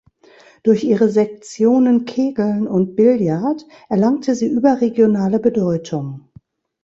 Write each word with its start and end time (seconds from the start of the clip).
Durch 0.63 0.83
ihre 0.83 1.09
Sektionen 1.09 2.05
Kegeln 2.05 2.67
und 2.67 2.95
Billard 2.95 3.67
erlangte 3.87 4.33
sie 4.33 4.47
überregionale 4.47 5.37
Bedeutung. 5.39 6.27